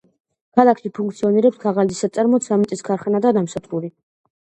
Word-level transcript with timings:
ქალაქში 0.59 0.89
ფუნქციონირებს 0.99 1.59
ქაღალდის 1.63 1.99
საწარმო, 2.05 2.39
ცემენტის 2.45 2.81
ქარხანა 2.89 3.21
და 3.27 3.35
ნავსადგური. 3.39 3.93